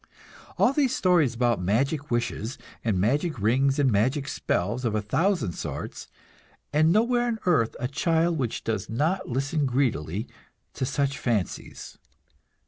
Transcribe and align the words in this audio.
All 0.57 0.73
these 0.73 0.95
stories 0.95 1.35
about 1.35 1.61
magic 1.61 2.09
wishes 2.09 2.57
and 2.83 2.99
magic 2.99 3.37
rings 3.39 3.77
and 3.77 3.91
magic 3.91 4.27
spells 4.27 4.83
of 4.83 4.95
a 4.95 5.01
thousand 5.03 5.51
sorts; 5.51 6.07
and 6.73 6.91
nowhere 6.91 7.27
on 7.27 7.37
earth 7.45 7.75
a 7.79 7.87
child 7.87 8.39
which 8.39 8.63
does 8.63 8.89
not 8.89 9.29
listen 9.29 9.67
greedily 9.67 10.27
to 10.73 10.87
such 10.87 11.19
fancies! 11.19 11.99